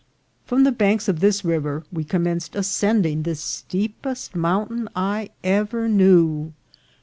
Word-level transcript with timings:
From 0.45 0.63
the 0.63 0.71
banks 0.71 1.07
of 1.07 1.19
this 1.19 1.45
river 1.45 1.83
we 1.93 2.03
commenced 2.03 2.55
ascend 2.55 3.05
ing 3.05 3.21
the 3.21 3.35
steepest 3.35 4.35
mountain 4.35 4.89
I 4.95 5.29
ever 5.43 5.87
knew. 5.87 6.53